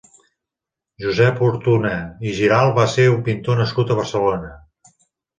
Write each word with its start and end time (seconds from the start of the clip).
Josep 1.03 1.41
Hurtuna 1.47 1.91
i 2.29 2.33
Giralt 2.37 2.73
va 2.77 2.85
ser 2.93 3.05
un 3.17 3.19
pintor 3.27 3.59
nascut 3.61 3.93
a 3.93 3.99
Barcelona. 4.01 4.51